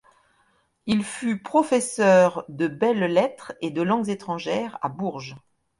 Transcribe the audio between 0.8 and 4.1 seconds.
Il fut professeur de Belles-Lettres et de Langues